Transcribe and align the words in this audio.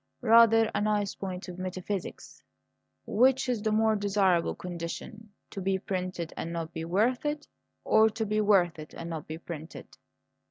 Rather 0.23 0.71
a 0.73 0.81
nice 0.81 1.13
point 1.13 1.47
of 1.47 1.59
metaphysics: 1.59 2.41
Which 3.05 3.47
is 3.47 3.61
the 3.61 3.71
more 3.71 3.95
desirable 3.95 4.55
condition, 4.55 5.29
to 5.51 5.61
be 5.61 5.77
printed 5.77 6.33
and 6.35 6.51
not 6.51 6.73
be 6.73 6.85
worth 6.85 7.23
it, 7.23 7.47
or 7.83 8.09
to 8.09 8.25
be 8.25 8.41
worth 8.41 8.79
it 8.79 8.95
and 8.95 9.11
not 9.11 9.27
be 9.27 9.37
printed? 9.37 9.97